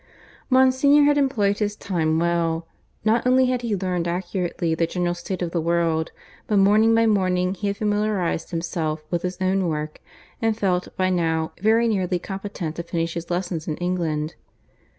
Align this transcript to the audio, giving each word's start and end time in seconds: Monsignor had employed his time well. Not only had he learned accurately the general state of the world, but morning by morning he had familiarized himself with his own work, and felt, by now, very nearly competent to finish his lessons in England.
Monsignor 0.49 1.03
had 1.03 1.15
employed 1.19 1.59
his 1.59 1.75
time 1.75 2.17
well. 2.17 2.65
Not 3.05 3.27
only 3.27 3.45
had 3.45 3.61
he 3.61 3.75
learned 3.75 4.07
accurately 4.07 4.73
the 4.73 4.87
general 4.87 5.13
state 5.13 5.43
of 5.43 5.51
the 5.51 5.61
world, 5.61 6.11
but 6.47 6.57
morning 6.57 6.95
by 6.95 7.05
morning 7.05 7.53
he 7.53 7.67
had 7.67 7.77
familiarized 7.77 8.49
himself 8.49 9.03
with 9.11 9.21
his 9.21 9.37
own 9.39 9.67
work, 9.67 10.01
and 10.41 10.57
felt, 10.57 10.87
by 10.97 11.11
now, 11.11 11.51
very 11.61 11.87
nearly 11.87 12.17
competent 12.17 12.77
to 12.77 12.81
finish 12.81 13.13
his 13.13 13.29
lessons 13.29 13.67
in 13.67 13.77
England. 13.77 14.33